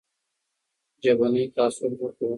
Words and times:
ژبنی 1.03 1.43
تعصب 1.55 1.91
مه 1.99 2.09
کوئ. 2.15 2.29